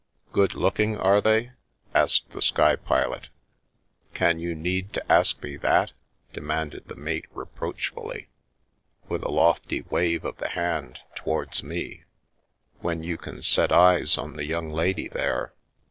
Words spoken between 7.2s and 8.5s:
reproachfully,